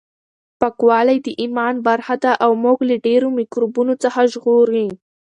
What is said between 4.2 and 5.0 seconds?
ژغوري.